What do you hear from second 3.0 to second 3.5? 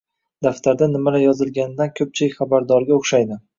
o`xshaydi